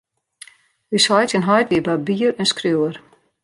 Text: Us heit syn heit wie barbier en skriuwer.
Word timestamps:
Us 0.99 1.05
heit 1.13 1.31
syn 1.33 1.47
heit 1.49 1.69
wie 1.71 1.85
barbier 1.87 2.31
en 2.41 2.51
skriuwer. 2.53 2.95